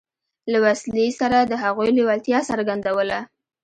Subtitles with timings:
[0.51, 3.19] له وسلې سره د هغوی لېوالتیا څرګندوله.